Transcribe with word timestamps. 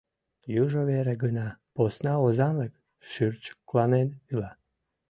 Южо 0.63 0.81
вере 0.89 1.13
гына 1.23 1.47
посна 1.75 2.13
озанлык 2.25 2.73
шӱрчыкланен 3.09 4.07
ила. 4.31 4.51